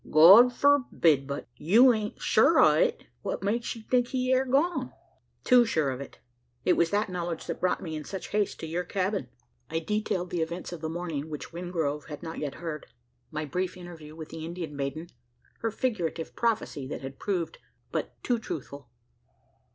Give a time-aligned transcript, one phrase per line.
[0.09, 1.27] "God forbid!
[1.27, 3.05] But you ain't sure o' it?
[3.21, 4.91] What makes you think he air gone?"
[5.43, 6.17] "Too sure of it
[6.65, 9.29] it was that knowledge that brought me in such haste to your cabin."
[9.69, 12.87] I detailed the events of the morning, which Wingrove had not yet heard;
[13.29, 15.09] my brief interview with the Indian maiden
[15.59, 17.59] her figurative prophecy that had proved
[17.91, 18.89] but two truthful.